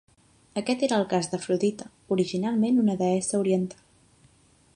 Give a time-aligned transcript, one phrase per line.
[0.61, 3.87] Aquest era el cas d'Afrodita, originalment una deessa oriental.